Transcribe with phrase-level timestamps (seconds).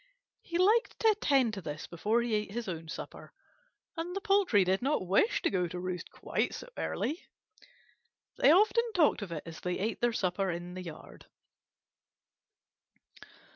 [0.41, 3.31] He liked to attend to this before he ate his own supper,
[3.95, 7.27] and the poultry did not wish to go to roost quite so early.
[8.39, 11.27] They often talked of it as they ate their supper in the yard.